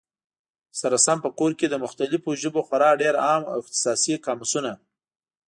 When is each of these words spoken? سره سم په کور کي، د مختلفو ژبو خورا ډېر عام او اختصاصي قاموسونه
سره 0.79 0.97
سم 1.05 1.17
په 1.25 1.29
کور 1.39 1.51
کي، 1.59 1.65
د 1.69 1.75
مختلفو 1.83 2.29
ژبو 2.41 2.59
خورا 2.67 2.91
ډېر 3.01 3.15
عام 3.29 3.43
او 3.51 3.57
اختصاصي 3.61 4.13
قاموسونه 4.25 4.71